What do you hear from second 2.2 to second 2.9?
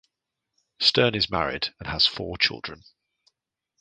children.